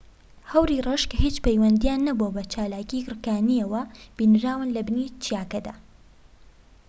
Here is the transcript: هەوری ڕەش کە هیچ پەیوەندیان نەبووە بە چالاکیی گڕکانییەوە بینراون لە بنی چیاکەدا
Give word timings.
هەوری 0.51 0.83
ڕەش 0.87 1.03
کە 1.11 1.17
هیچ 1.25 1.35
پەیوەندیان 1.45 2.01
نەبووە 2.07 2.33
بە 2.35 2.43
چالاکیی 2.53 3.05
گڕکانییەوە 3.07 3.81
بینراون 4.17 4.69
لە 4.75 4.81
بنی 4.87 5.05
چیاکەدا 5.23 5.75